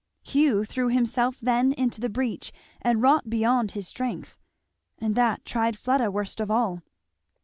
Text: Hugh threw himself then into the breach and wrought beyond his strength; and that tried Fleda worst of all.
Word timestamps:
Hugh 0.23 0.65
threw 0.65 0.87
himself 0.87 1.39
then 1.39 1.73
into 1.73 2.01
the 2.01 2.09
breach 2.09 2.51
and 2.81 3.03
wrought 3.03 3.29
beyond 3.29 3.73
his 3.73 3.87
strength; 3.87 4.35
and 4.97 5.13
that 5.13 5.45
tried 5.45 5.77
Fleda 5.77 6.09
worst 6.09 6.39
of 6.39 6.49
all. 6.49 6.81